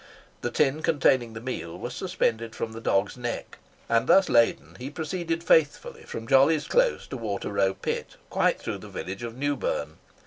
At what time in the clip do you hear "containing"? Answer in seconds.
0.81-1.33